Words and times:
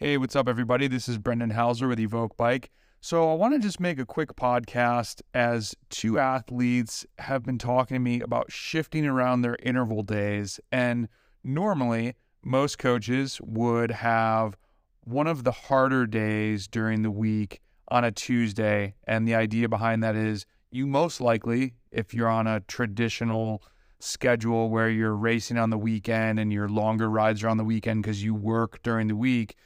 Hey, 0.00 0.16
what's 0.16 0.36
up, 0.36 0.48
everybody? 0.48 0.86
This 0.86 1.08
is 1.08 1.18
Brendan 1.18 1.50
Housler 1.50 1.88
with 1.88 1.98
EVOQ 1.98 2.36
Bike. 2.36 2.70
So, 3.00 3.32
I 3.32 3.34
want 3.34 3.54
to 3.54 3.58
just 3.58 3.80
make 3.80 3.98
a 3.98 4.06
quick 4.06 4.36
podcast 4.36 5.22
as 5.34 5.74
two 5.90 6.20
athletes 6.20 7.04
have 7.18 7.44
been 7.44 7.58
talking 7.58 7.96
to 7.96 7.98
me 7.98 8.20
about 8.20 8.52
shifting 8.52 9.04
around 9.04 9.42
their 9.42 9.56
interval 9.60 10.04
days. 10.04 10.60
And 10.70 11.08
normally, 11.42 12.14
most 12.44 12.78
coaches 12.78 13.40
would 13.42 13.90
have 13.90 14.56
one 15.02 15.26
of 15.26 15.42
the 15.42 15.50
harder 15.50 16.06
days 16.06 16.68
during 16.68 17.02
the 17.02 17.10
week 17.10 17.60
on 17.88 18.04
a 18.04 18.12
Tuesday. 18.12 18.94
And 19.02 19.26
the 19.26 19.34
idea 19.34 19.68
behind 19.68 20.04
that 20.04 20.14
is 20.14 20.46
you 20.70 20.86
most 20.86 21.20
likely, 21.20 21.74
if 21.90 22.14
you're 22.14 22.28
on 22.28 22.46
a 22.46 22.60
traditional 22.60 23.64
schedule 23.98 24.70
where 24.70 24.88
you're 24.88 25.16
racing 25.16 25.58
on 25.58 25.70
the 25.70 25.78
weekend 25.78 26.38
and 26.38 26.52
your 26.52 26.68
longer 26.68 27.10
rides 27.10 27.42
are 27.42 27.48
on 27.48 27.56
the 27.56 27.64
weekend 27.64 28.04
because 28.04 28.22
you 28.22 28.32
work 28.32 28.80
during 28.84 29.08
the 29.08 29.16
week, 29.16 29.56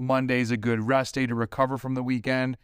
Monday's 0.00 0.50
a 0.50 0.56
good 0.56 0.88
rest 0.88 1.14
day 1.14 1.26
to 1.26 1.34
recover 1.34 1.76
from 1.76 1.94
the 1.94 2.02
weekend. 2.02 2.56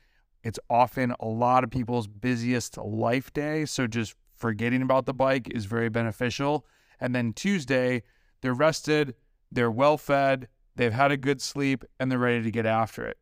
It's 0.43 0.59
often 0.71 1.15
a 1.21 1.27
lot 1.27 1.65
of 1.65 1.71
people's 1.71 2.07
busiest 2.07 2.79
life 2.79 3.31
day. 3.33 3.67
So 3.67 3.87
just 3.87 4.15
forgetting 4.35 4.81
about 4.81 5.05
the 5.05 5.13
bike 5.13 5.49
is 5.55 5.67
very 5.67 5.91
beneficial. 5.91 6.65
And 6.99 7.15
then 7.15 7.35
Tuesday, 7.35 8.03
they're 8.41 8.55
rested, 8.55 9.15
they're 9.53 9.71
well 9.71 9.99
fed, 9.99 10.49
they've 10.77 10.93
had 10.93 11.13
a 11.13 11.17
good 11.19 11.43
sleep, 11.43 11.85
and 12.01 12.11
they're 12.11 12.19
ready 12.19 12.43
to 12.43 12.51
get 12.51 12.65
after 12.65 13.05
it. 13.05 13.19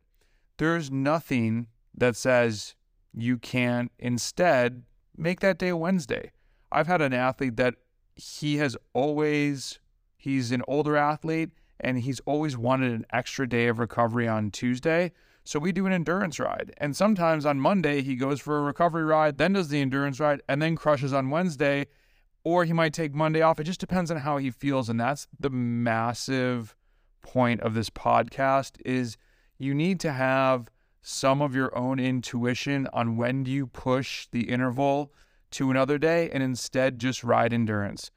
There's 0.57 0.89
nothing 0.89 1.67
that 1.93 2.15
says 2.15 2.75
you 3.13 3.37
can't 3.37 3.91
instead 3.99 4.83
make 5.17 5.41
that 5.41 5.57
day 5.57 5.73
Wednesday. 5.73 6.31
I've 6.71 6.87
had 6.87 7.01
an 7.01 7.13
athlete 7.13 7.57
that 7.57 7.75
he 8.15 8.57
has 8.57 8.77
always, 8.93 9.79
he's 10.17 10.53
an 10.53 10.61
older 10.69 10.95
athlete 10.95 11.49
and 11.79 11.99
he's 11.99 12.19
always 12.21 12.57
wanted 12.57 12.91
an 12.91 13.05
extra 13.11 13.47
day 13.47 13.67
of 13.67 13.79
recovery 13.79 14.27
on 14.27 14.51
Tuesday. 14.51 15.11
So 15.43 15.59
we 15.59 15.71
do 15.71 15.85
an 15.85 15.93
endurance 15.93 16.39
ride. 16.39 16.73
And 16.77 16.95
sometimes 16.95 17.45
on 17.45 17.59
Monday, 17.59 18.01
he 18.01 18.15
goes 18.15 18.41
for 18.41 18.57
a 18.57 18.61
recovery 18.61 19.03
ride, 19.03 19.37
then 19.37 19.53
does 19.53 19.67
the 19.67 19.81
endurance 19.81 20.19
ride, 20.19 20.41
and 20.49 20.61
then 20.61 20.75
crushes 20.75 21.13
on 21.13 21.29
Wednesday. 21.29 21.85
Or 22.43 22.65
he 22.65 22.73
might 22.73 22.93
take 22.93 23.13
Monday 23.13 23.41
off. 23.41 23.59
It 23.59 23.65
just 23.65 23.79
depends 23.79 24.09
on 24.09 24.17
how 24.17 24.37
he 24.37 24.49
feels. 24.49 24.89
And 24.89 24.99
that's 24.99 25.27
the 25.39 25.49
massive 25.49 26.75
point 27.21 27.61
of 27.61 27.73
this 27.73 27.89
podcast 27.89 28.77
is 28.85 29.17
you 29.57 29.73
need 29.73 29.99
to 29.99 30.13
have 30.13 30.69
some 31.01 31.41
of 31.41 31.53
your 31.53 31.75
own 31.77 31.99
intuition 31.99 32.87
on 32.91 33.17
when 33.17 33.43
do 33.43 33.51
you 33.51 33.67
push 33.67 34.27
the 34.31 34.49
interval 34.49 35.13
to 35.51 35.69
another 35.69 35.97
day 35.97 36.29
and 36.31 36.41
instead 36.41 36.99
just 36.99 37.23
ride 37.23 37.53
endurance. 37.53 38.09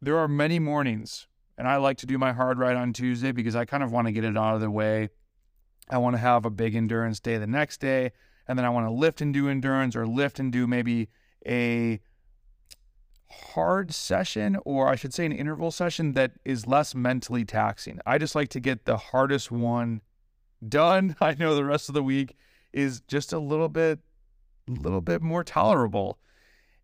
There 0.00 0.18
are 0.18 0.28
many 0.28 0.58
mornings 0.58 1.26
and 1.62 1.68
I 1.68 1.76
like 1.76 1.98
to 1.98 2.06
do 2.06 2.18
my 2.18 2.32
hard 2.32 2.58
ride 2.58 2.74
on 2.74 2.92
Tuesday 2.92 3.30
because 3.30 3.54
I 3.54 3.64
kind 3.64 3.84
of 3.84 3.92
want 3.92 4.08
to 4.08 4.12
get 4.12 4.24
it 4.24 4.36
out 4.36 4.56
of 4.56 4.60
the 4.60 4.68
way. 4.68 5.10
I 5.88 5.98
want 5.98 6.14
to 6.14 6.18
have 6.18 6.44
a 6.44 6.50
big 6.50 6.74
endurance 6.74 7.20
day 7.20 7.38
the 7.38 7.46
next 7.46 7.78
day. 7.78 8.10
And 8.48 8.58
then 8.58 8.66
I 8.66 8.70
want 8.70 8.88
to 8.88 8.90
lift 8.90 9.20
and 9.20 9.32
do 9.32 9.48
endurance 9.48 9.94
or 9.94 10.04
lift 10.04 10.40
and 10.40 10.50
do 10.50 10.66
maybe 10.66 11.08
a 11.46 12.00
hard 13.30 13.94
session, 13.94 14.58
or 14.64 14.88
I 14.88 14.96
should 14.96 15.14
say 15.14 15.24
an 15.24 15.30
interval 15.30 15.70
session 15.70 16.14
that 16.14 16.32
is 16.44 16.66
less 16.66 16.96
mentally 16.96 17.44
taxing. 17.44 18.00
I 18.04 18.18
just 18.18 18.34
like 18.34 18.48
to 18.48 18.58
get 18.58 18.84
the 18.84 18.96
hardest 18.96 19.52
one 19.52 20.00
done. 20.68 21.14
I 21.20 21.34
know 21.34 21.54
the 21.54 21.64
rest 21.64 21.88
of 21.88 21.94
the 21.94 22.02
week 22.02 22.34
is 22.72 23.02
just 23.02 23.32
a 23.32 23.38
little 23.38 23.68
bit, 23.68 24.00
a 24.68 24.72
little 24.72 25.00
bit 25.00 25.22
more 25.22 25.44
tolerable. 25.44 26.18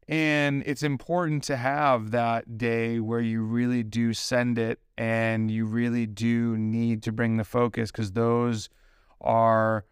And 0.08 0.62
it's 0.64 0.82
important 0.82 1.42
to 1.44 1.56
have 1.56 2.12
that 2.12 2.56
day 2.56 2.98
where 2.98 3.20
you 3.20 3.42
really 3.42 3.82
do 3.82 4.14
send 4.14 4.58
it 4.58 4.80
and 4.96 5.50
you 5.50 5.66
really 5.66 6.06
do 6.06 6.56
need 6.56 7.02
to 7.02 7.12
bring 7.12 7.36
the 7.36 7.44
focus 7.44 7.90
because 7.90 8.12
those 8.12 8.70
are 9.20 9.84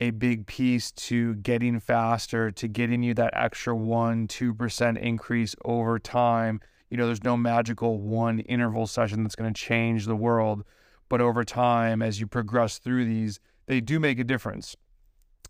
a 0.00 0.10
big 0.10 0.46
piece 0.46 0.90
to 0.92 1.34
getting 1.34 1.80
faster, 1.80 2.50
to 2.50 2.66
getting 2.66 3.02
you 3.02 3.12
that 3.14 3.34
extra 3.36 3.76
1 3.76 4.28
2% 4.28 4.98
increase 4.98 5.54
over 5.64 5.98
time. 5.98 6.60
You 6.88 6.96
know, 6.96 7.04
there's 7.04 7.24
no 7.24 7.36
magical 7.36 8.00
one 8.00 8.38
interval 8.40 8.86
session 8.86 9.22
that's 9.22 9.34
going 9.34 9.52
to 9.52 9.60
change 9.60 10.06
the 10.06 10.16
world, 10.16 10.64
but 11.10 11.20
over 11.20 11.44
time, 11.44 12.00
as 12.00 12.20
you 12.20 12.26
progress 12.26 12.78
through 12.78 13.04
these, 13.04 13.38
they 13.66 13.82
do 13.82 14.00
make 14.00 14.18
a 14.18 14.24
difference. 14.24 14.76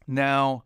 Now, 0.08 0.64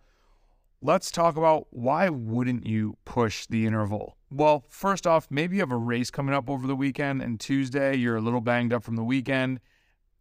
let's 0.82 1.12
talk 1.12 1.36
about 1.36 1.68
why 1.70 2.08
wouldn't 2.08 2.66
you 2.66 2.96
push 3.04 3.46
the 3.46 3.66
interval? 3.66 4.16
Well, 4.30 4.64
first 4.68 5.06
off, 5.06 5.28
maybe 5.30 5.56
you 5.56 5.62
have 5.62 5.70
a 5.70 5.76
race 5.76 6.10
coming 6.10 6.34
up 6.34 6.50
over 6.50 6.66
the 6.66 6.74
weekend 6.74 7.22
and 7.22 7.38
Tuesday 7.38 7.94
you're 7.94 8.16
a 8.16 8.20
little 8.20 8.40
banged 8.40 8.72
up 8.72 8.82
from 8.82 8.96
the 8.96 9.04
weekend. 9.04 9.60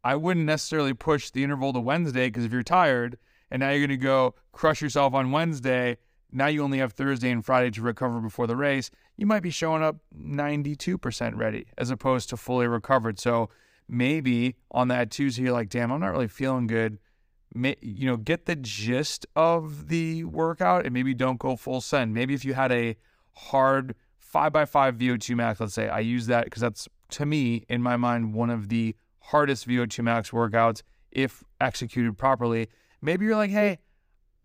I 0.03 0.15
wouldn't 0.15 0.45
necessarily 0.45 0.93
push 0.93 1.31
the 1.31 1.43
interval 1.43 1.73
to 1.73 1.79
Wednesday 1.79 2.27
because 2.27 2.45
if 2.45 2.53
you're 2.53 2.63
tired 2.63 3.17
and 3.49 3.61
now 3.61 3.71
you're 3.71 3.79
going 3.79 3.89
to 3.89 3.97
go 3.97 4.35
crush 4.51 4.81
yourself 4.81 5.15
on 5.15 5.31
Wednesday, 5.31 5.97
now 6.31 6.47
you 6.47 6.63
only 6.63 6.77
have 6.77 6.93
Thursday 6.93 7.31
and 7.31 7.43
Friday 7.43 7.71
to 7.71 7.81
recover 7.81 8.19
before 8.19 8.47
the 8.47 8.55
race, 8.55 8.91
you 9.17 9.25
might 9.25 9.43
be 9.43 9.49
showing 9.49 9.81
up 9.81 9.97
92% 10.15 11.35
ready 11.35 11.65
as 11.77 11.89
opposed 11.89 12.29
to 12.29 12.37
fully 12.37 12.67
recovered. 12.67 13.19
So 13.19 13.49
maybe 13.89 14.55
on 14.69 14.89
that 14.89 15.09
Tuesday, 15.09 15.43
you're 15.43 15.53
like, 15.53 15.69
damn, 15.69 15.91
I'm 15.91 15.99
not 15.99 16.11
really 16.11 16.27
feeling 16.27 16.67
good 16.67 16.99
you 17.53 18.05
know, 18.07 18.17
get 18.17 18.45
the 18.45 18.55
gist 18.55 19.25
of 19.35 19.87
the 19.89 20.23
workout 20.23 20.85
and 20.85 20.93
maybe 20.93 21.13
don't 21.13 21.39
go 21.39 21.55
full 21.55 21.81
send. 21.81 22.13
Maybe 22.13 22.33
if 22.33 22.45
you 22.45 22.53
had 22.53 22.71
a 22.71 22.95
hard 23.33 23.95
five 24.19 24.53
by 24.53 24.65
five 24.65 24.97
VO2 24.97 25.35
max, 25.35 25.59
let's 25.59 25.73
say, 25.73 25.89
I 25.89 25.99
use 25.99 26.27
that 26.27 26.45
because 26.45 26.61
that's 26.61 26.87
to 27.11 27.25
me, 27.25 27.65
in 27.67 27.81
my 27.81 27.97
mind, 27.97 28.33
one 28.33 28.49
of 28.49 28.69
the 28.69 28.95
hardest 29.19 29.67
VO2 29.67 30.03
max 30.03 30.31
workouts 30.31 30.81
if 31.11 31.43
executed 31.59 32.17
properly. 32.17 32.69
Maybe 33.01 33.25
you're 33.25 33.35
like, 33.35 33.51
hey, 33.51 33.79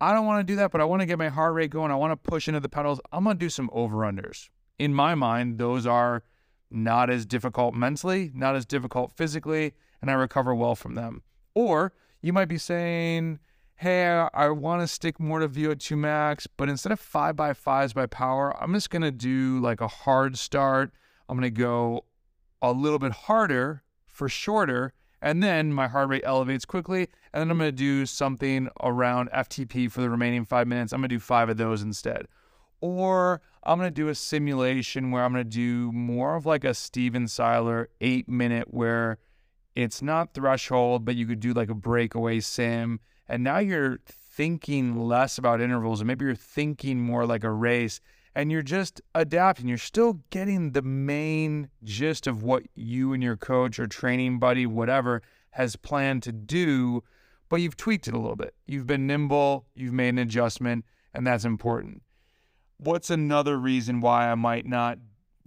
I 0.01 0.13
don't 0.13 0.27
want 0.27 0.47
to 0.47 0.53
do 0.53 0.57
that, 0.57 0.73
but 0.73 0.81
I 0.81 0.85
want 0.85 1.01
to 1.01 1.07
get 1.07 1.19
my 1.19 1.29
heart 1.29 1.55
rate 1.55 1.71
going. 1.71 1.91
I 1.91 1.97
want 1.97 2.13
to 2.13 2.17
push 2.17 2.49
into 2.49 2.61
the 2.61 2.69
pedals. 2.69 3.01
I'm 3.13 3.25
going 3.25 3.37
to 3.37 3.45
do 3.45 3.49
some 3.49 3.71
over 3.73 3.99
unders. 3.99 4.49
In 4.79 4.93
my 4.93 5.15
mind, 5.15 5.59
those 5.59 5.87
are 5.87 6.23
not 6.71 7.09
as 7.09 7.25
difficult 7.25 7.75
mentally, 7.75 8.31
not 8.35 8.57
as 8.57 8.67
difficult 8.67 9.13
physically, 9.13 9.75
and 10.03 10.11
I 10.11 10.15
recover 10.15 10.55
well 10.55 10.75
from 10.75 10.95
them. 10.97 11.23
Or 11.55 11.93
you 12.27 12.33
might 12.33 12.49
be 12.49 12.59
saying, 12.59 13.39
hey, 13.77 14.05
I, 14.35 14.49
want 14.49 14.83
to 14.83 14.89
stick 14.89 15.21
more 15.21 15.39
to 15.39 15.49
VO2 15.49 15.97
max, 15.97 16.49
but 16.49 16.69
instead 16.69 16.91
of 16.91 16.99
five 16.99 17.37
by 17.37 17.53
fives 17.53 17.93
by 17.93 18.07
power, 18.07 18.61
I'm 18.61 18.75
just 18.75 18.91
going 18.91 19.03
to 19.03 19.13
do 19.13 19.61
like 19.61 19.81
a 19.81 19.87
hard 19.87 20.37
start. 20.37 20.91
I'm 21.29 21.39
going 21.39 21.55
to 21.55 21.57
go 21.57 22.05
a 22.61 22.73
little 22.73 22.99
bit 22.99 23.13
harder 23.13 23.85
for 24.09 24.29
shorter. 24.29 24.93
And 25.23 25.41
then 25.41 25.73
my 25.73 25.87
heart 25.87 26.09
rate 26.09 26.25
elevates 26.25 26.65
quickly. 26.65 27.09
And 27.33 27.41
then 27.41 27.51
I'm 27.53 27.59
going 27.59 27.69
to 27.69 27.73
do 27.73 28.07
something 28.07 28.71
around 28.83 29.31
FTP 29.31 29.89
for 29.91 30.01
the 30.01 30.11
remaining 30.11 30.45
five 30.45 30.67
minutes. 30.67 30.93
I'm 30.93 31.01
going 31.01 31.09
to 31.09 31.15
do 31.15 31.21
five 31.21 31.49
of 31.49 31.59
those 31.59 31.81
instead. 31.81 32.27
Or 32.81 33.41
I'm 33.63 33.79
going 33.79 33.89
to 33.89 33.95
do 33.95 34.09
a 34.09 34.17
simulation 34.17 35.13
where 35.13 35.25
I'm 35.25 35.33
going 35.33 35.45
to 35.45 35.51
do 35.51 35.93
more 35.93 36.35
of 36.35 36.45
like 36.45 36.65
a 36.65 36.75
Steven 36.75 37.29
Seiler 37.29 37.89
eight 38.01 38.29
minute 38.29 38.75
where 38.75 39.19
it's 39.77 40.01
not 40.01 40.33
threshold, 40.33 41.05
but 41.05 41.15
you 41.15 41.27
could 41.27 41.39
do 41.39 41.53
like 41.53 41.69
a 41.69 41.75
breakaway 41.75 42.41
sim. 42.41 42.99
And 43.29 43.45
now 43.45 43.59
you're 43.59 43.99
thinking 44.07 44.99
less 44.99 45.37
about 45.37 45.61
intervals, 45.61 46.01
and 46.01 46.09
maybe 46.09 46.25
you're 46.25 46.35
thinking 46.35 47.01
more 47.01 47.27
like 47.27 47.45
a 47.45 47.53
race, 47.53 48.01
and 48.35 48.51
you're 48.51 48.63
just 48.63 49.03
adapting. 49.15 49.69
You're 49.69 49.79
still 49.79 50.21
getting 50.31 50.73
the 50.73 50.83
main 50.83 51.69
gist 51.85 52.27
of 52.27 52.43
what 52.43 52.63
you 52.75 53.13
and 53.13 53.23
your 53.23 53.37
coach 53.37 53.79
or 53.79 53.87
training 53.87 54.39
buddy, 54.39 54.67
whatever, 54.67 55.23
has 55.51 55.77
planned 55.77 56.23
to 56.23 56.33
do, 56.33 57.03
but 57.49 57.57
you've 57.57 57.77
tweaked 57.77 58.09
it 58.09 58.15
a 58.15 58.19
little 58.19 58.37
bit. 58.37 58.55
You've 58.67 58.87
been 58.87 59.07
nimble, 59.07 59.67
you've 59.75 59.93
made 59.93 60.11
an 60.11 60.19
adjustment, 60.19 60.85
and 61.13 61.27
that's 61.27 61.45
important. 61.45 62.03
What's 62.79 63.11
another 63.11 63.59
reason 63.59 64.01
why 64.01 64.31
I 64.31 64.35
might 64.35 64.67
not 64.67 64.99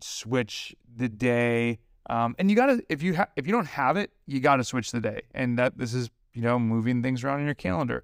switch 0.02 0.76
the 0.96 1.10
day 1.10 1.80
um, 2.10 2.36
and 2.40 2.50
you 2.50 2.56
gotta 2.56 2.84
if 2.90 3.04
you 3.04 3.16
ha- 3.16 3.30
if 3.36 3.46
you 3.46 3.54
don't 3.54 3.68
have 3.68 3.96
it, 3.96 4.12
you 4.26 4.40
gotta 4.40 4.64
switch 4.64 4.92
the 4.92 5.00
day. 5.00 5.22
And 5.34 5.58
that 5.60 5.78
this 5.78 5.94
is 5.94 6.10
you 6.34 6.42
know 6.42 6.60
moving 6.60 7.04
things 7.04 7.24
around 7.24 7.42
in 7.42 7.46
your 7.46 7.56
calendar. 7.56 8.04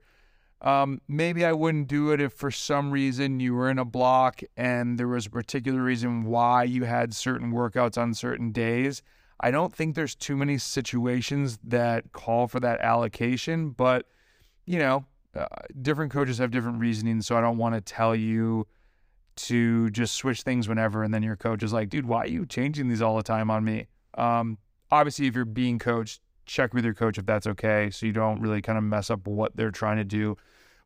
Um, 0.61 1.01
maybe 1.07 1.43
I 1.43 1.51
wouldn't 1.53 1.87
do 1.87 2.11
it 2.11 2.21
if 2.21 2.33
for 2.33 2.49
some 2.49 2.91
reason 2.91 3.39
you 3.39 3.53
were 3.53 3.69
in 3.69 3.77
a 3.77 3.85
block 3.85 4.41
and 4.55 4.97
there 4.97 5.07
was 5.07 5.25
a 5.25 5.29
particular 5.29 5.81
reason 5.81 6.23
why 6.23 6.63
you 6.63 6.85
had 6.85 7.13
certain 7.13 7.51
workouts 7.51 7.97
on 7.97 8.13
certain 8.13 8.51
days. 8.51 9.01
I 9.39 9.51
don't 9.51 9.73
think 9.73 9.95
there's 9.95 10.15
too 10.15 10.37
many 10.37 10.57
situations 10.57 11.59
that 11.63 12.13
call 12.13 12.47
for 12.47 12.59
that 12.61 12.79
allocation, 12.79 13.71
but 13.71 14.07
you 14.65 14.79
know, 14.79 15.05
uh, 15.35 15.45
different 15.81 16.11
coaches 16.11 16.37
have 16.37 16.51
different 16.51 16.79
reasoning, 16.79 17.21
so 17.21 17.37
I 17.37 17.41
don't 17.41 17.57
want 17.57 17.75
to 17.75 17.81
tell 17.81 18.15
you 18.15 18.65
to 19.35 19.89
just 19.89 20.15
switch 20.15 20.43
things 20.43 20.69
whenever 20.69 21.03
and 21.03 21.13
then 21.13 21.21
your 21.21 21.35
coach 21.35 21.61
is 21.63 21.73
like, 21.73 21.89
"Dude, 21.89 22.05
why 22.05 22.23
are 22.23 22.27
you 22.27 22.45
changing 22.45 22.87
these 22.87 23.01
all 23.01 23.17
the 23.17 23.23
time 23.23 23.51
on 23.51 23.65
me?" 23.65 23.87
Um, 24.15 24.57
obviously, 24.91 25.27
if 25.27 25.35
you're 25.35 25.45
being 25.45 25.79
coached, 25.79 26.21
check 26.45 26.73
with 26.73 26.85
your 26.85 26.93
coach 26.93 27.17
if 27.17 27.25
that's 27.25 27.47
okay, 27.47 27.89
so 27.89 28.05
you 28.05 28.13
don't 28.13 28.39
really 28.39 28.61
kind 28.61 28.77
of 28.77 28.83
mess 28.83 29.09
up 29.09 29.27
what 29.27 29.55
they're 29.55 29.71
trying 29.71 29.97
to 29.97 30.03
do. 30.03 30.37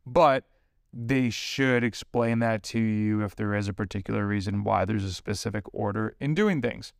But 0.06 0.46
they 0.92 1.30
should 1.30 1.84
explain 1.84 2.40
that 2.40 2.64
to 2.64 2.80
you 2.80 3.24
if 3.24 3.36
there 3.36 3.54
is 3.54 3.68
a 3.68 3.74
particular 3.74 4.26
reason 4.26 4.64
why 4.64 4.86
there's 4.86 5.04
a 5.04 5.14
specific 5.14 5.64
order 5.74 6.16
in 6.20 6.34
doing 6.34 6.62
things. 6.62 6.94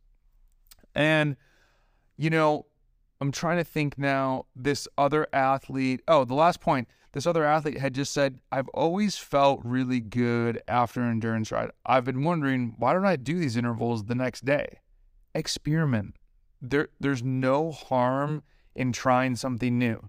And, 0.94 1.36
you 2.16 2.30
know, 2.30 2.66
I'm 3.20 3.32
trying 3.32 3.58
to 3.58 3.64
think 3.64 3.98
now. 3.98 4.46
This 4.54 4.86
other 4.96 5.26
athlete, 5.32 6.02
oh, 6.08 6.24
the 6.24 6.34
last 6.34 6.60
point. 6.60 6.88
This 7.12 7.26
other 7.26 7.44
athlete 7.44 7.78
had 7.78 7.92
just 7.92 8.12
said, 8.12 8.38
I've 8.52 8.68
always 8.68 9.16
felt 9.16 9.60
really 9.64 9.98
good 9.98 10.62
after 10.68 11.02
an 11.02 11.10
endurance 11.10 11.50
ride. 11.50 11.70
I've 11.84 12.04
been 12.04 12.22
wondering, 12.22 12.74
why 12.78 12.92
don't 12.92 13.04
I 13.04 13.16
do 13.16 13.38
these 13.38 13.56
intervals 13.56 14.04
the 14.04 14.14
next 14.14 14.44
day? 14.44 14.78
Experiment. 15.34 16.14
There, 16.60 16.88
there's 16.98 17.22
no 17.22 17.72
harm 17.72 18.42
in 18.74 18.92
trying 18.92 19.36
something 19.36 19.78
new. 19.78 20.08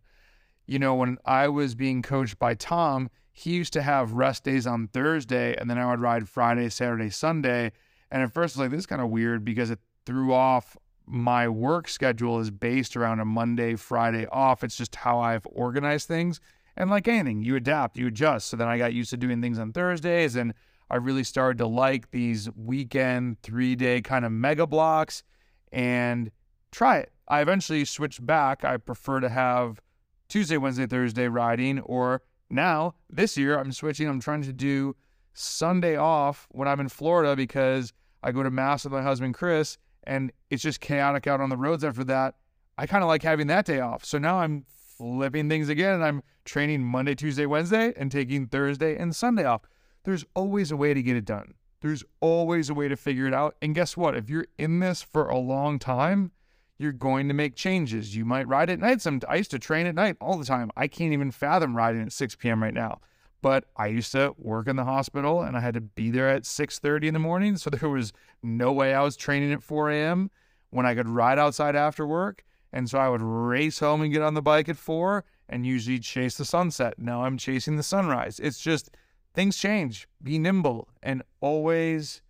You 0.66 0.80
know, 0.80 0.96
when 0.96 1.18
I 1.26 1.48
was 1.48 1.76
being 1.76 2.02
coached 2.02 2.40
by 2.40 2.56
Tom, 2.56 3.10
he 3.34 3.52
used 3.52 3.74
to 3.74 3.82
have 3.82 4.14
rest 4.14 4.44
days 4.44 4.68
on 4.68 4.88
Thursday, 4.88 5.56
and 5.58 5.70
then 5.70 5.78
I 5.78 5.90
would 5.90 6.00
ride 6.00 6.30
Friday, 6.30 6.70
Saturday, 6.70 7.10
Sunday. 7.10 7.72
And 8.10 8.22
at 8.22 8.34
first, 8.34 8.56
I 8.56 8.60
was 8.60 8.66
like, 8.66 8.72
this 8.72 8.80
is 8.82 8.86
kind 8.86 9.02
of 9.02 9.10
weird 9.10 9.44
because 9.46 9.70
it 9.70 9.80
threw 10.06 10.34
off 10.34 10.78
my 11.06 11.48
work 11.48 11.88
schedule 11.88 12.40
is 12.40 12.52
based 12.52 12.96
around 12.96 13.20
a 13.20 13.26
Monday, 13.26 13.76
Friday 13.76 14.28
off. 14.28 14.64
It's 14.64 14.78
just 14.78 14.96
how 14.96 15.20
I've 15.20 15.46
organized 15.48 16.08
things. 16.08 16.40
And 16.78 16.90
like 16.90 17.08
anything, 17.08 17.44
you 17.44 17.56
adapt, 17.56 17.98
you 17.98 18.08
adjust. 18.08 18.48
So 18.48 18.58
then 18.58 18.68
I 18.68 18.78
got 18.78 18.94
used 18.94 19.10
to 19.10 19.18
doing 19.18 19.42
things 19.42 19.60
on 19.60 19.74
Thursdays 19.74 20.36
and 20.36 20.54
I 20.90 20.96
really 20.98 21.24
started 21.24 21.58
to 21.60 21.68
like 21.68 22.12
these 22.12 22.50
weekend, 22.56 23.42
three 23.42 23.76
day 23.76 24.02
kind 24.02 24.24
of 24.26 24.32
mega 24.32 24.66
blocks 24.66 25.24
and 25.72 26.32
try 26.72 26.98
it. 26.98 27.12
I 27.28 27.42
eventually 27.42 27.86
switched 27.86 28.26
back. 28.26 28.64
I 28.64 28.78
prefer 28.78 29.20
to 29.20 29.30
have 29.30 29.82
Tuesday, 30.28 30.58
Wednesday, 30.58 30.88
Thursday 30.88 31.28
riding, 31.28 31.80
or 31.80 32.22
now 32.50 32.96
this 33.10 33.38
year 33.38 33.58
I'm 33.58 33.72
switching. 33.72 34.08
I'm 34.08 34.20
trying 34.20 34.44
to 34.44 34.54
do 34.54 34.96
Sunday 35.34 35.96
off 35.96 36.48
when 36.52 36.68
I'm 36.68 36.80
in 36.80 36.90
Florida 36.90 37.36
because 37.36 37.94
I 38.24 38.32
go 38.32 38.44
to 38.44 38.52
Mass 38.52 38.84
with 38.84 38.94
my 38.94 39.02
husband, 39.02 39.34
Chris, 39.34 39.78
and 40.04 40.32
it's 40.50 40.62
just 40.62 40.80
chaotic 40.80 41.28
out 41.28 41.42
on 41.42 41.50
the 41.50 41.58
roads 41.58 41.84
after 41.84 42.04
that. 42.06 42.36
I 42.78 42.88
kind 42.88 43.04
of 43.04 43.08
like 43.08 43.24
having 43.24 43.48
that 43.48 43.66
day 43.66 43.80
off. 43.80 44.04
So 44.06 44.18
now 44.18 44.40
I'm 44.40 44.66
flipping 44.98 45.50
things 45.50 45.70
again 45.70 45.96
and 45.96 46.04
I'm 46.04 46.24
training 46.46 46.84
Monday, 46.84 47.16
Tuesday, 47.16 47.46
Wednesday 47.46 47.94
and 47.96 48.12
taking 48.12 48.48
Thursday 48.48 48.98
and 48.98 49.16
Sunday 49.16 49.46
off. 49.46 49.62
There's 50.04 50.26
always 50.36 50.72
a 50.72 50.78
way 50.78 50.94
to 50.94 51.02
get 51.02 51.16
it 51.16 51.26
done. 51.26 51.54
There's 51.82 52.04
always 52.20 52.70
a 52.70 52.74
way 52.74 52.88
to 52.88 52.96
figure 52.96 53.28
it 53.28 53.34
out. 53.34 53.56
And 53.62 53.74
guess 53.74 53.98
what? 53.98 54.16
If 54.16 54.30
you're 54.30 54.48
in 54.58 54.80
this 54.80 55.02
for 55.02 55.28
a 55.28 55.38
long 55.38 55.80
time, 55.80 56.32
you're 56.82 56.92
going 56.92 57.28
to 57.28 57.34
make 57.34 57.56
changes. 57.56 58.16
You 58.16 58.26
might 58.26 58.48
ride 58.48 58.70
at 58.70 58.80
night. 58.80 59.02
Some 59.02 59.22
I 59.30 59.36
used 59.36 59.52
to 59.52 59.60
train 59.60 59.86
at 59.86 59.96
night 59.96 60.18
all 60.20 60.38
the 60.38 60.46
time. 60.46 60.72
I 60.76 60.88
can't 60.88 61.14
even 61.14 61.32
fathom 61.32 61.76
riding 61.76 62.02
at 62.02 62.12
6 62.12 62.36
p.m. 62.36 62.64
right 62.64 62.74
now. 62.74 63.00
But 63.42 63.66
I 63.76 63.88
used 63.88 64.12
to 64.12 64.36
work 64.38 64.68
in 64.68 64.76
the 64.76 64.84
hospital 64.84 65.42
and 65.42 65.58
I 65.58 65.62
had 65.62 65.74
to 65.76 65.82
be 65.82 66.12
there 66.12 66.30
at 66.30 66.44
6:30 66.44 67.08
in 67.08 67.14
the 67.14 67.20
morning. 67.20 67.58
So 67.58 67.70
there 67.72 67.90
was 67.90 68.14
no 68.42 68.72
way 68.72 68.94
I 68.94 69.02
was 69.02 69.16
training 69.16 69.54
at 69.54 69.64
4 69.64 69.92
a.m. 69.92 70.32
when 70.70 70.86
I 70.86 70.96
could 70.96 71.08
ride 71.08 71.40
outside 71.40 71.76
after 71.76 72.06
work. 72.06 72.44
And 72.74 72.90
so 72.90 72.98
I 72.98 73.10
would 73.10 73.22
race 73.22 73.80
home 73.80 74.02
and 74.02 74.14
get 74.14 74.22
on 74.22 74.34
the 74.34 74.42
bike 74.42 74.70
at 74.70 74.78
four 74.78 75.26
and 75.50 75.66
usually 75.66 76.00
chase 76.00 76.38
the 76.38 76.46
sunset. 76.46 76.98
Now 76.98 77.26
I'm 77.26 77.38
chasing 77.38 77.76
the 77.76 77.84
sunrise. 77.84 78.40
It's 78.40 78.62
just 78.62 78.90
things 79.34 79.58
change. 79.58 80.08
Be 80.24 80.40
nimble 80.40 80.88
and 81.04 81.24
always 81.42 82.22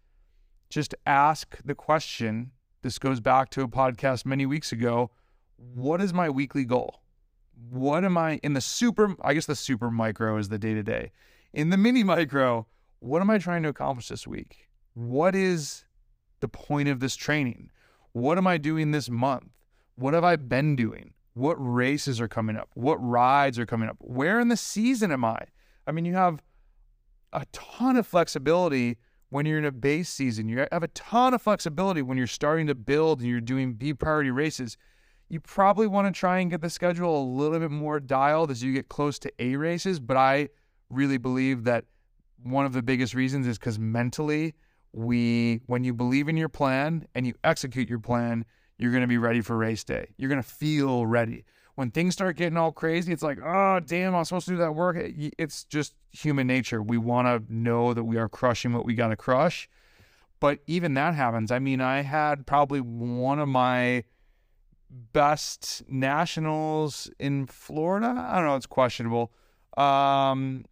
just 0.70 0.96
ask 1.06 1.58
the 1.64 1.76
question. 1.76 2.52
This 2.84 2.98
goes 2.98 3.20
back 3.20 3.52
to 3.52 3.62
a 3.62 3.68
podcast 3.68 4.26
many 4.26 4.48
weeks 4.48 4.72
ago. 4.72 5.12
What 5.56 6.02
is 6.02 6.16
my 6.16 6.32
weekly 6.32 6.66
goal? 6.66 7.02
What 7.70 8.04
am 8.04 8.18
I 8.18 8.40
in 8.42 8.54
the 8.54 8.62
super? 8.62 9.16
I 9.22 9.36
guess 9.36 9.46
the 9.46 9.56
super 9.56 9.92
micro 9.92 10.38
is 10.38 10.50
the 10.50 10.58
day 10.58 10.74
to 10.74 10.82
day. 10.82 11.12
In 11.54 11.70
the 11.70 11.78
mini 11.78 12.04
micro, 12.04 12.66
what 13.00 13.22
am 13.22 13.30
I 13.30 13.38
trying 13.38 13.62
to 13.64 13.70
accomplish 13.70 14.08
this 14.08 14.26
week? 14.26 14.68
What 14.96 15.36
is 15.36 15.86
the 16.40 16.48
point 16.48 16.90
of 16.90 17.00
this 17.00 17.16
training? 17.16 17.70
What 18.14 18.40
am 18.40 18.48
I 18.48 18.58
doing 18.58 18.90
this 18.90 19.12
month? 19.12 19.52
What 19.94 20.16
have 20.16 20.24
I 20.24 20.36
been 20.36 20.76
doing? 20.76 21.14
What 21.36 21.58
races 21.60 22.20
are 22.20 22.28
coming 22.28 22.58
up? 22.58 22.72
What 22.74 22.96
rides 22.96 23.60
are 23.60 23.68
coming 23.68 23.90
up? 23.90 23.98
Where 24.00 24.40
in 24.40 24.48
the 24.48 24.58
season 24.58 25.12
am 25.12 25.24
I? 25.24 25.38
I 25.86 25.92
mean, 25.92 26.06
you 26.06 26.16
have 26.16 26.42
a 27.32 27.46
ton 27.52 27.96
of 27.96 28.08
flexibility 28.08 28.98
when 29.32 29.46
you're 29.46 29.58
in 29.58 29.66
a 29.66 29.72
base 29.72 30.10
season. 30.10 30.48
You 30.48 30.68
have 30.72 30.84
a 30.84 30.90
ton 30.90 31.34
of 31.34 31.42
flexibility 31.42 32.02
when 32.02 32.18
you're 32.18 32.28
starting 32.28 32.68
to 32.68 32.76
build 32.76 33.22
and 33.22 33.30
you're 33.30 33.42
doing 33.42 33.74
B 33.74 33.94
priority 33.94 34.30
races. 34.30 34.78
You 35.30 35.40
probably 35.40 35.88
want 35.88 36.14
to 36.14 36.18
try 36.18 36.40
and 36.40 36.52
get 36.52 36.60
the 36.60 36.70
schedule 36.70 37.18
a 37.18 37.26
little 37.26 37.58
bit 37.58 37.72
more 37.72 38.02
dialed 38.02 38.52
as 38.52 38.62
you 38.62 38.74
get 38.74 38.90
close 38.90 39.18
to 39.20 39.32
A 39.40 39.56
races. 39.56 40.02
But 40.02 40.18
I 40.18 40.50
really 40.90 41.18
believe 41.18 41.64
that 41.64 41.86
one 42.44 42.66
of 42.66 42.74
the 42.74 42.84
biggest 42.84 43.14
reasons 43.14 43.48
is 43.48 43.58
because 43.58 43.80
mentally, 43.80 44.54
we, 44.92 45.62
when 45.66 45.86
you 45.86 45.94
believe 45.94 46.28
in 46.28 46.36
your 46.36 46.50
plan 46.50 47.08
and 47.16 47.26
you 47.26 47.34
execute 47.46 47.90
your 47.90 48.00
plan, 48.00 48.44
you're 48.78 48.92
going 48.92 49.02
to 49.02 49.08
be 49.08 49.18
ready 49.18 49.40
for 49.40 49.56
race 49.56 49.86
day. 49.86 50.08
You're 50.18 50.30
going 50.30 50.44
to 50.44 50.48
feel 50.48 51.06
ready. 51.06 51.46
When 51.76 51.92
things 51.92 52.14
start 52.14 52.38
getting 52.38 52.58
all 52.58 52.72
crazy, 52.72 53.14
it's 53.14 53.24
like, 53.24 53.40
oh, 53.44 53.80
damn, 53.80 54.16
I'm 54.16 54.26
supposed 54.26 54.46
to 54.46 54.52
do 54.52 54.58
that 54.58 54.76
work. 54.76 54.98
It's 55.00 55.64
just 55.64 55.96
human 56.12 56.48
nature. 56.48 56.82
We 56.82 56.98
want 56.98 57.28
to 57.28 57.54
know 57.54 57.94
that 57.94 58.04
we 58.04 58.18
are 58.18 58.30
crushing 58.30 58.74
what 58.74 58.86
we 58.86 58.94
got 58.94 59.10
to 59.10 59.16
crush. 59.16 59.70
But 60.40 60.60
even 60.68 60.96
that 60.96 61.14
happens. 61.14 61.52
I 61.52 61.60
mean, 61.60 61.82
I 61.82 62.02
had 62.02 62.46
probably 62.46 62.82
one 62.82 63.40
of 63.40 63.48
my 63.48 64.04
best 64.90 65.84
nationals 65.88 67.10
in 67.20 67.46
Florida. 67.46 68.08
I 68.08 68.38
don't 68.38 68.46
know, 68.46 68.56
it's 68.56 68.66
questionable. 68.66 69.32
Um, 69.78 70.66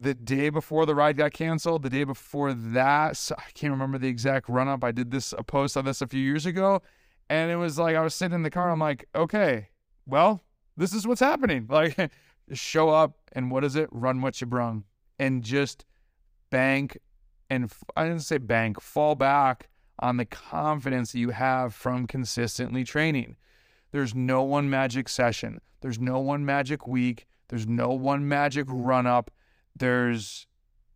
the 0.00 0.14
day 0.14 0.48
before 0.48 0.86
the 0.86 0.94
ride 0.94 1.16
got 1.16 1.32
canceled, 1.32 1.82
the 1.82 1.90
day 1.90 2.04
before 2.04 2.52
that, 2.52 3.30
I 3.38 3.50
can't 3.52 3.70
remember 3.70 3.98
the 3.98 4.08
exact 4.08 4.48
run 4.48 4.68
up. 4.68 4.82
I 4.82 4.90
did 4.90 5.10
this 5.10 5.32
a 5.36 5.44
post 5.44 5.76
on 5.76 5.84
this 5.84 6.00
a 6.00 6.06
few 6.06 6.20
years 6.20 6.46
ago 6.46 6.82
and 7.28 7.50
it 7.50 7.56
was 7.56 7.78
like 7.78 7.96
I 7.96 8.02
was 8.02 8.14
sitting 8.14 8.34
in 8.34 8.42
the 8.42 8.50
car. 8.50 8.70
I'm 8.70 8.78
like, 8.78 9.08
okay, 9.14 9.68
well, 10.06 10.42
this 10.76 10.92
is 10.92 11.06
what's 11.06 11.20
happening. 11.20 11.66
Like, 11.70 12.10
show 12.52 12.90
up 12.90 13.16
and 13.32 13.50
what 13.50 13.64
is 13.64 13.74
it? 13.74 13.88
Run 13.90 14.20
what 14.20 14.40
you 14.40 14.46
brung, 14.46 14.84
and 15.18 15.42
just 15.42 15.86
bank 16.50 16.98
and 17.50 17.72
I 17.96 18.04
didn't 18.04 18.22
say 18.22 18.38
bank, 18.38 18.80
fall 18.80 19.14
back 19.14 19.68
on 19.98 20.16
the 20.16 20.24
confidence 20.24 21.12
that 21.12 21.20
you 21.20 21.30
have 21.30 21.74
from 21.74 22.06
consistently 22.06 22.84
training. 22.84 23.36
There's 23.92 24.14
no 24.14 24.42
one 24.42 24.68
magic 24.68 25.08
session. 25.08 25.60
There's 25.80 26.00
no 26.00 26.18
one 26.18 26.44
magic 26.44 26.86
week. 26.86 27.26
There's 27.48 27.66
no 27.66 27.90
one 27.90 28.26
magic 28.26 28.66
run 28.68 29.06
up. 29.06 29.30
There's 29.76 30.46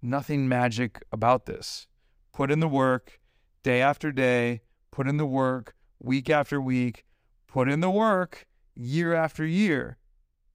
nothing 0.03 0.49
magic 0.49 1.03
about 1.13 1.47
this. 1.47 1.87
Put 2.33 2.51
in 2.51 2.61
the 2.61 2.69
work 2.69 3.21
day 3.63 3.81
after 3.81 4.11
day, 4.11 4.63
put 4.91 5.07
in 5.07 5.17
the 5.17 5.27
work, 5.27 5.75
week 6.01 6.29
after 6.29 6.61
week, 6.61 7.05
put 7.47 7.69
in 7.69 7.81
the 7.81 7.91
work 7.91 8.48
year 8.79 9.13
after 9.13 9.45
year, 9.45 9.99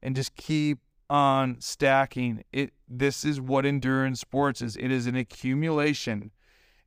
and 0.02 0.16
just 0.16 0.36
keep 0.36 0.80
on 1.10 1.60
stacking. 1.60 2.44
It 2.52 2.74
this 2.88 3.26
is 3.26 3.40
what 3.40 3.66
endurance 3.66 4.20
sports 4.20 4.62
is. 4.62 4.76
It 4.78 4.92
is 4.92 5.06
an 5.08 5.16
accumulation. 5.16 6.32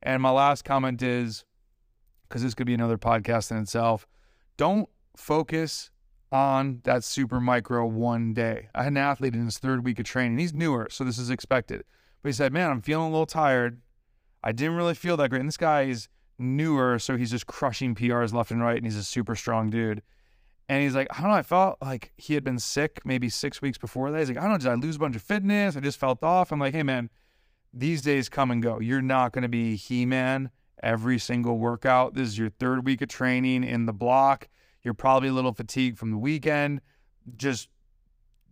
And 0.01 0.21
my 0.21 0.29
last 0.29 0.63
comment 0.63 1.01
is 1.01 1.45
because 2.27 2.43
this 2.43 2.53
could 2.53 2.67
be 2.67 2.73
another 2.73 2.97
podcast 2.97 3.51
in 3.51 3.57
itself. 3.57 4.07
Don't 4.57 4.89
focus 5.15 5.91
on 6.31 6.81
that 6.83 7.03
super 7.03 7.39
micro 7.39 7.85
one 7.85 8.33
day. 8.33 8.69
I 8.75 8.83
had 8.83 8.93
an 8.93 8.97
athlete 8.97 9.33
in 9.33 9.45
his 9.45 9.57
third 9.57 9.85
week 9.85 9.99
of 9.99 10.05
training. 10.05 10.37
He's 10.37 10.53
newer, 10.53 10.87
so 10.91 11.03
this 11.03 11.17
is 11.17 11.29
expected. 11.29 11.83
But 12.21 12.29
he 12.29 12.33
said, 12.33 12.51
Man, 12.51 12.69
I'm 12.69 12.81
feeling 12.81 13.07
a 13.07 13.11
little 13.11 13.25
tired. 13.25 13.81
I 14.43 14.51
didn't 14.51 14.75
really 14.75 14.93
feel 14.93 15.17
that 15.17 15.29
great. 15.29 15.39
And 15.39 15.47
this 15.47 15.57
guy 15.57 15.83
is 15.83 16.09
newer, 16.37 16.99
so 16.99 17.17
he's 17.17 17.31
just 17.31 17.47
crushing 17.47 17.95
PRs 17.95 18.33
left 18.33 18.51
and 18.51 18.61
right, 18.61 18.77
and 18.77 18.85
he's 18.85 18.95
a 18.95 19.03
super 19.03 19.35
strong 19.35 19.69
dude. 19.69 20.01
And 20.69 20.83
he's 20.83 20.95
like, 20.95 21.07
I 21.11 21.21
don't 21.21 21.31
know, 21.31 21.37
I 21.37 21.43
felt 21.43 21.77
like 21.81 22.11
he 22.17 22.33
had 22.33 22.43
been 22.43 22.59
sick 22.59 22.99
maybe 23.05 23.29
six 23.29 23.61
weeks 23.61 23.77
before 23.77 24.11
that. 24.11 24.19
He's 24.19 24.29
like, 24.29 24.37
I 24.37 24.41
don't 24.41 24.51
know, 24.51 24.57
did 24.57 24.67
I 24.67 24.73
lose 24.73 24.97
a 24.97 24.99
bunch 24.99 25.15
of 25.15 25.21
fitness? 25.21 25.77
I 25.77 25.79
just 25.79 25.99
felt 25.99 26.23
off. 26.23 26.51
I'm 26.51 26.59
like, 26.59 26.73
hey 26.73 26.83
man, 26.83 27.09
these 27.73 28.01
days 28.01 28.27
come 28.29 28.51
and 28.51 28.61
go. 28.61 28.79
You're 28.79 29.01
not 29.01 29.31
gonna 29.31 29.47
be 29.47 29.75
He-Man 29.75 30.51
every 30.83 31.19
single 31.19 31.57
workout. 31.57 32.13
This 32.13 32.27
is 32.27 32.37
your 32.37 32.49
third 32.49 32.85
week 32.85 33.01
of 33.01 33.09
training 33.09 33.63
in 33.63 33.85
the 33.85 33.93
block. 33.93 34.49
You're 34.83 34.93
probably 34.93 35.29
a 35.29 35.33
little 35.33 35.53
fatigued 35.53 35.97
from 35.97 36.11
the 36.11 36.17
weekend. 36.17 36.81
Just 37.35 37.69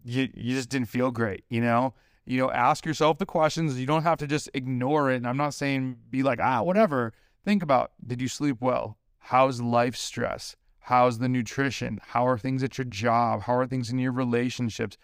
you 0.04 0.30
you 0.34 0.56
just 0.56 0.70
didn't 0.70 0.88
feel 0.88 1.12
great, 1.12 1.44
you 1.50 1.62
know? 1.62 1.94
You 2.26 2.40
know, 2.40 2.50
ask 2.50 2.86
yourself 2.86 3.20
the 3.20 3.26
questions. 3.26 3.80
You 3.80 3.86
don't 3.86 4.04
have 4.04 4.18
to 4.20 4.28
just 4.28 4.50
ignore 4.54 5.12
it. 5.12 5.18
And 5.18 5.28
I'm 5.28 5.38
not 5.38 5.54
saying 5.54 5.98
be 6.10 6.24
like, 6.24 6.40
ah, 6.42 6.64
whatever 6.64 7.14
Think 7.46 7.62
about 7.62 7.92
did 8.06 8.22
you 8.22 8.28
sleep 8.28 8.58
well? 8.60 8.98
How's 9.20 9.62
life 9.62 9.96
stress? 9.96 10.56
How's 10.86 11.18
the 11.18 11.28
nutrition? 11.28 12.00
How 12.10 12.28
are 12.28 12.38
things 12.38 12.62
at 12.62 12.78
your 12.78 12.86
job? 12.86 13.42
How 13.42 13.56
are 13.56 13.66
things 13.66 13.90
in 13.90 13.98
your 13.98 14.12
relationships? 14.12 14.98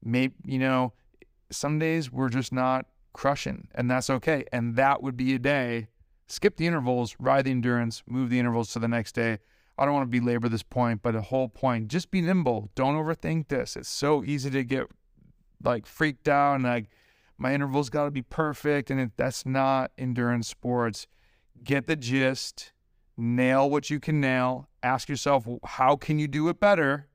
Maybe, 0.00 0.34
you 0.44 0.60
know, 0.60 0.92
some 1.50 1.80
days 1.80 2.12
we're 2.12 2.28
just 2.28 2.52
not 2.52 2.86
crushing, 3.12 3.66
and 3.74 3.90
that's 3.90 4.08
okay. 4.08 4.44
And 4.52 4.76
that 4.76 5.02
would 5.02 5.16
be 5.16 5.34
a 5.34 5.40
day. 5.40 5.88
Skip 6.28 6.56
the 6.56 6.68
intervals, 6.68 7.16
ride 7.18 7.46
the 7.46 7.50
endurance, 7.50 8.04
move 8.06 8.30
the 8.30 8.38
intervals 8.38 8.72
to 8.74 8.78
the 8.78 8.86
next 8.86 9.16
day. 9.16 9.38
I 9.76 9.84
don't 9.84 9.94
want 9.94 10.12
to 10.12 10.20
belabor 10.20 10.48
this 10.48 10.62
point, 10.62 11.02
but 11.02 11.14
the 11.14 11.22
whole 11.22 11.48
point 11.48 11.88
just 11.88 12.12
be 12.12 12.20
nimble. 12.20 12.70
Don't 12.76 12.94
overthink 12.94 13.48
this. 13.48 13.74
It's 13.74 13.88
so 13.88 14.22
easy 14.22 14.50
to 14.50 14.62
get 14.62 14.86
like 15.60 15.86
freaked 15.86 16.28
out 16.28 16.54
and 16.54 16.62
like 16.62 16.86
my 17.36 17.52
intervals 17.52 17.90
got 17.90 18.04
to 18.04 18.12
be 18.12 18.22
perfect. 18.22 18.92
And 18.92 19.10
that's 19.16 19.44
not 19.44 19.90
endurance 19.98 20.46
sports 20.46 21.08
get 21.64 21.88
the 21.88 21.96
gist, 21.96 22.72
nail 23.16 23.68
what 23.68 23.90
you 23.90 24.00
can 24.00 24.20
nail. 24.20 24.68
Ask 24.82 25.08
yourself, 25.08 25.46
how 25.64 25.96
can 25.96 26.18
you 26.18 26.28
do 26.28 26.48
it 26.48 26.60
better 26.60 27.08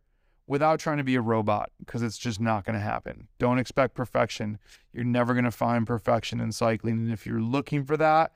without 0.48 0.80
trying 0.80 0.98
to 0.98 1.04
be 1.04 1.16
a 1.16 1.22
robot? 1.22 1.72
Because 1.80 2.02
it's 2.02 2.18
just 2.18 2.40
not 2.40 2.66
going 2.66 2.74
to 2.74 2.84
happen. 2.84 3.28
Don't 3.40 3.60
expect 3.60 3.96
perfection. 3.96 4.58
You're 4.94 5.04
never 5.04 5.34
going 5.34 5.46
to 5.46 5.52
find 5.52 5.86
perfection 5.86 6.40
in 6.40 6.52
cycling. 6.52 7.00
And 7.00 7.12
if 7.12 7.26
you're 7.26 7.42
looking 7.42 7.86
for 7.86 7.98
that, 7.98 8.34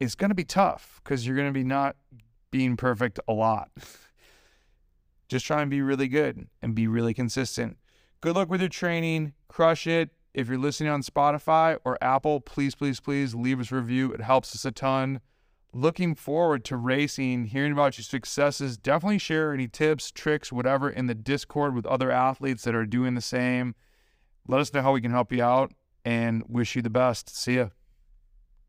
it's 0.00 0.14
going 0.14 0.30
to 0.30 0.34
be 0.34 0.44
tough 0.44 1.00
because 1.02 1.26
you're 1.26 1.36
going 1.36 1.48
to 1.48 1.52
be 1.52 1.64
not 1.64 1.96
being 2.50 2.76
perfect 2.76 3.18
a 3.26 3.32
lot. 3.32 3.70
just 5.28 5.46
try 5.46 5.62
and 5.62 5.70
be 5.70 5.82
really 5.82 6.08
good 6.08 6.46
and 6.62 6.74
be 6.74 6.86
really 6.86 7.14
consistent. 7.14 7.78
Good 8.20 8.36
luck 8.36 8.48
with 8.48 8.60
your 8.60 8.70
training. 8.70 9.32
Crush 9.48 9.86
it. 9.86 10.10
If 10.32 10.48
you're 10.48 10.58
listening 10.58 10.90
on 10.90 11.02
Spotify 11.02 11.78
or 11.84 11.96
Apple, 12.02 12.40
please, 12.40 12.74
please, 12.74 12.98
please 12.98 13.34
leave 13.34 13.60
us 13.60 13.70
a 13.70 13.76
review. 13.76 14.12
It 14.12 14.20
helps 14.20 14.54
us 14.54 14.64
a 14.64 14.72
ton 14.72 15.20
looking 15.74 16.14
forward 16.14 16.64
to 16.66 16.76
racing, 16.76 17.46
hearing 17.46 17.72
about 17.72 17.98
your 17.98 18.04
successes. 18.04 18.76
Definitely 18.76 19.18
share 19.18 19.52
any 19.52 19.68
tips, 19.68 20.10
tricks, 20.10 20.52
whatever 20.52 20.88
in 20.88 21.06
the 21.06 21.14
Discord 21.14 21.74
with 21.74 21.86
other 21.86 22.10
athletes 22.10 22.62
that 22.64 22.74
are 22.74 22.86
doing 22.86 23.14
the 23.14 23.20
same. 23.20 23.74
Let 24.46 24.60
us 24.60 24.72
know 24.72 24.82
how 24.82 24.92
we 24.92 25.00
can 25.00 25.10
help 25.10 25.32
you 25.32 25.42
out 25.42 25.72
and 26.04 26.44
wish 26.48 26.76
you 26.76 26.82
the 26.82 26.90
best. 26.90 27.34
See 27.36 27.56
ya. 27.56 27.68